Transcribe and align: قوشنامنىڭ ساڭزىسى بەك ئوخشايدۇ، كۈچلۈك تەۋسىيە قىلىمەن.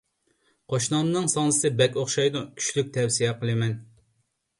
قوشنامنىڭ 0.71 1.27
ساڭزىسى 1.33 1.69
بەك 1.81 1.99
ئوخشايدۇ، 2.03 2.41
كۈچلۈك 2.61 2.89
تەۋسىيە 2.97 3.35
قىلىمەن. 3.43 3.77